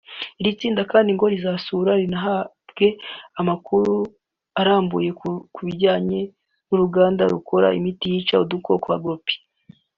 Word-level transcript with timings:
Iri 0.39 0.51
tsinda 0.59 0.81
kandi 0.91 1.09
ngo 1.13 1.25
rizanasura 1.33 1.91
rinahabwe 2.01 2.87
amakuru 3.41 3.93
arambuye 4.59 5.09
ku 5.55 5.59
bijyanye 5.67 6.19
n’uruganda 6.67 7.23
rukora 7.33 7.67
imiti 7.79 8.05
yica 8.13 8.35
udukoko 8.43 8.87
Agropy 8.97 9.35